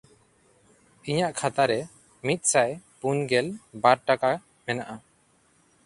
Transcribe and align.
ᱤᱧᱟᱜ 1.09 1.33
ᱠᱷᱟᱛᱟ 1.39 1.63
ᱨᱮ 1.71 1.79
ᱢᱤᱫᱥᱟᱭ 2.25 2.69
ᱯᱩᱱᱜᱮᱞ 2.99 3.47
ᱵᱟᱨ 3.81 3.97
ᱴᱟᱠᱟ 4.07 4.31
ᱢᱮᱱᱟᱜᱼᱟ᱾ 4.65 4.95